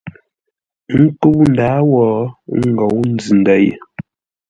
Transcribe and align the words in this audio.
Ə́ 0.93 0.97
nkə́u 1.03 1.39
ndǎa 1.51 1.77
wó, 1.91 2.05
ə́ 2.55 2.61
ngǒu 2.71 2.97
nzʉ-ndə̂ 3.13 3.55
ye. 3.65 3.73